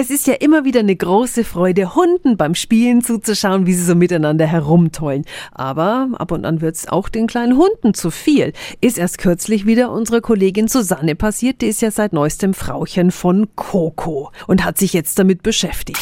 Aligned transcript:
Es 0.00 0.08
ist 0.08 0.26
ja 0.26 0.32
immer 0.32 0.64
wieder 0.64 0.80
eine 0.80 0.96
große 0.96 1.44
Freude, 1.44 1.94
Hunden 1.94 2.38
beim 2.38 2.54
Spielen 2.54 3.04
zuzuschauen, 3.04 3.66
wie 3.66 3.74
sie 3.74 3.84
so 3.84 3.94
miteinander 3.94 4.46
herumtollen. 4.46 5.26
Aber 5.52 6.08
ab 6.14 6.32
und 6.32 6.46
an 6.46 6.62
wird's 6.62 6.88
auch 6.88 7.10
den 7.10 7.26
kleinen 7.26 7.58
Hunden 7.58 7.92
zu 7.92 8.10
viel. 8.10 8.54
Ist 8.80 8.96
erst 8.96 9.18
kürzlich 9.18 9.66
wieder 9.66 9.92
unsere 9.92 10.22
Kollegin 10.22 10.68
Susanne 10.68 11.16
passiert, 11.16 11.60
die 11.60 11.66
ist 11.66 11.82
ja 11.82 11.90
seit 11.90 12.14
neuestem 12.14 12.54
Frauchen 12.54 13.10
von 13.10 13.54
Coco 13.56 14.32
und 14.46 14.64
hat 14.64 14.78
sich 14.78 14.94
jetzt 14.94 15.18
damit 15.18 15.42
beschäftigt. 15.42 16.00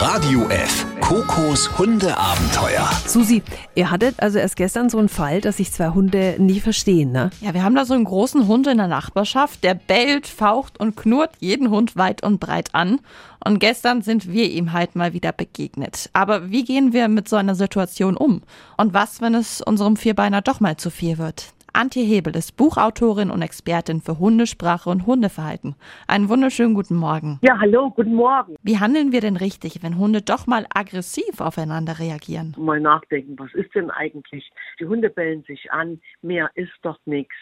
Radio 0.00 0.48
F. 0.48 0.86
Kokos 1.04 1.68
Hundeabenteuer. 1.78 2.90
Susi, 3.06 3.42
ihr 3.74 3.90
hattet 3.90 4.20
also 4.20 4.38
erst 4.38 4.56
gestern 4.56 4.88
so 4.88 4.96
einen 4.96 5.10
Fall, 5.10 5.42
dass 5.42 5.58
sich 5.58 5.70
zwei 5.70 5.90
Hunde 5.90 6.36
nie 6.38 6.60
verstehen, 6.60 7.12
ne? 7.12 7.28
Ja, 7.42 7.52
wir 7.52 7.62
haben 7.62 7.74
da 7.74 7.84
so 7.84 7.92
einen 7.92 8.04
großen 8.04 8.48
Hund 8.48 8.66
in 8.66 8.78
der 8.78 8.88
Nachbarschaft, 8.88 9.62
der 9.64 9.74
bellt, 9.74 10.26
faucht 10.26 10.80
und 10.80 10.96
knurrt 10.96 11.32
jeden 11.40 11.68
Hund 11.68 11.96
weit 11.96 12.22
und 12.22 12.40
breit 12.40 12.70
an. 12.74 13.00
Und 13.44 13.58
gestern 13.58 14.00
sind 14.00 14.32
wir 14.32 14.50
ihm 14.50 14.72
halt 14.72 14.96
mal 14.96 15.12
wieder 15.12 15.32
begegnet. 15.32 16.08
Aber 16.14 16.50
wie 16.50 16.64
gehen 16.64 16.94
wir 16.94 17.08
mit 17.08 17.28
so 17.28 17.36
einer 17.36 17.54
Situation 17.54 18.16
um? 18.16 18.40
Und 18.78 18.94
was, 18.94 19.20
wenn 19.20 19.34
es 19.34 19.60
unserem 19.60 19.96
Vierbeiner 19.96 20.40
doch 20.40 20.60
mal 20.60 20.78
zu 20.78 20.88
viel 20.88 21.18
wird? 21.18 21.52
Antje 21.76 22.04
Hebel 22.04 22.36
ist 22.36 22.56
Buchautorin 22.56 23.32
und 23.32 23.42
Expertin 23.42 24.00
für 24.00 24.20
Hundesprache 24.20 24.88
und 24.88 25.06
Hundeverhalten. 25.06 25.74
Einen 26.06 26.28
wunderschönen 26.28 26.72
guten 26.72 26.94
Morgen. 26.94 27.40
Ja, 27.42 27.58
hallo, 27.58 27.90
guten 27.90 28.14
Morgen. 28.14 28.54
Wie 28.62 28.78
handeln 28.78 29.10
wir 29.10 29.20
denn 29.20 29.36
richtig, 29.36 29.82
wenn 29.82 29.98
Hunde 29.98 30.22
doch 30.22 30.46
mal 30.46 30.66
aggressiv 30.72 31.40
aufeinander 31.40 31.98
reagieren? 31.98 32.54
Mal 32.56 32.78
nachdenken, 32.78 33.36
was 33.40 33.52
ist 33.54 33.74
denn 33.74 33.90
eigentlich? 33.90 34.52
Die 34.78 34.86
Hunde 34.86 35.10
bellen 35.10 35.42
sich 35.48 35.72
an, 35.72 36.00
mehr 36.22 36.48
ist 36.54 36.70
doch 36.82 37.00
nichts. 37.06 37.34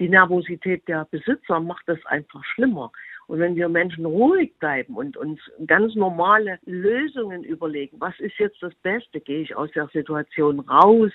Die 0.00 0.08
Nervosität 0.08 0.88
der 0.88 1.06
Besitzer 1.12 1.60
macht 1.60 1.84
das 1.86 2.04
einfach 2.06 2.44
schlimmer. 2.44 2.90
Und 3.28 3.40
wenn 3.40 3.56
wir 3.56 3.68
Menschen 3.68 4.06
ruhig 4.06 4.58
bleiben 4.58 4.96
und 4.96 5.16
uns 5.16 5.38
ganz 5.66 5.94
normale 5.94 6.58
Lösungen 6.64 7.44
überlegen, 7.44 7.98
was 8.00 8.18
ist 8.18 8.38
jetzt 8.38 8.60
das 8.62 8.74
Beste? 8.76 9.20
Gehe 9.20 9.42
ich 9.42 9.54
aus 9.54 9.70
der 9.72 9.86
Situation 9.92 10.60
raus? 10.60 11.12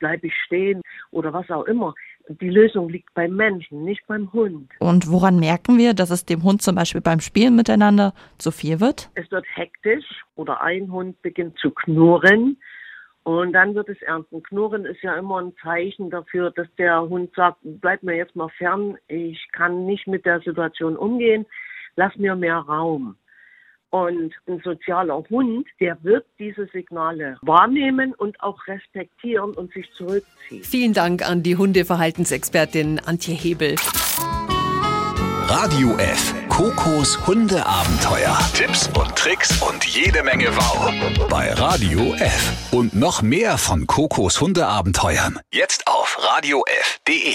Bleibe 0.00 0.26
ich 0.26 0.34
stehen 0.44 0.82
oder 1.12 1.32
was 1.32 1.48
auch 1.50 1.64
immer? 1.64 1.94
Die 2.28 2.50
Lösung 2.50 2.88
liegt 2.88 3.14
beim 3.14 3.36
Menschen, 3.36 3.84
nicht 3.84 4.04
beim 4.06 4.32
Hund. 4.32 4.70
Und 4.80 5.10
woran 5.10 5.38
merken 5.38 5.78
wir, 5.78 5.94
dass 5.94 6.10
es 6.10 6.24
dem 6.24 6.42
Hund 6.42 6.62
zum 6.62 6.74
Beispiel 6.74 7.00
beim 7.00 7.20
Spielen 7.20 7.54
miteinander 7.54 8.12
zu 8.38 8.50
viel 8.50 8.80
wird? 8.80 9.10
Es 9.14 9.30
wird 9.30 9.46
hektisch 9.54 10.24
oder 10.34 10.60
ein 10.60 10.90
Hund 10.90 11.20
beginnt 11.22 11.58
zu 11.58 11.70
knurren. 11.70 12.56
Und 13.22 13.52
dann 13.52 13.74
wird 13.74 13.88
es 13.88 14.00
ernst. 14.02 14.32
Und 14.32 14.46
Knurren 14.46 14.86
ist 14.86 15.02
ja 15.02 15.14
immer 15.16 15.40
ein 15.42 15.52
Zeichen 15.62 16.10
dafür, 16.10 16.50
dass 16.50 16.66
der 16.78 17.02
Hund 17.02 17.30
sagt, 17.34 17.58
bleib 17.62 18.02
mir 18.02 18.16
jetzt 18.16 18.34
mal 18.34 18.48
fern, 18.48 18.96
ich 19.08 19.46
kann 19.52 19.84
nicht 19.86 20.06
mit 20.06 20.24
der 20.24 20.40
Situation 20.40 20.96
umgehen, 20.96 21.44
lass 21.96 22.16
mir 22.16 22.34
mehr 22.34 22.56
Raum. 22.56 23.16
Und 23.90 24.32
ein 24.46 24.60
sozialer 24.64 25.22
Hund, 25.30 25.66
der 25.80 25.98
wird 26.02 26.24
diese 26.38 26.66
Signale 26.72 27.36
wahrnehmen 27.42 28.14
und 28.14 28.40
auch 28.40 28.66
respektieren 28.66 29.52
und 29.54 29.72
sich 29.72 29.90
zurückziehen. 29.92 30.62
Vielen 30.62 30.92
Dank 30.92 31.28
an 31.28 31.42
die 31.42 31.56
Hundeverhaltensexpertin 31.56 33.00
Antje 33.00 33.34
Hebel. 33.34 33.74
Radio 35.48 35.96
F. 35.98 36.32
Kokos 36.48 37.26
Hundeabenteuer. 37.26 38.38
Tipps 38.54 38.88
und 38.96 39.16
Tricks 39.16 39.60
und 39.62 39.84
jede 39.84 40.22
Menge 40.22 40.46
Wow. 40.54 41.28
Bei 41.28 41.52
Radio 41.54 42.14
F. 42.14 42.72
Und 42.72 42.94
noch 42.94 43.22
mehr 43.22 43.58
von 43.58 43.88
Kokos 43.88 44.40
Hundeabenteuern. 44.40 45.40
Jetzt 45.52 45.88
auf 45.88 46.18
radiof.de. 46.20 47.34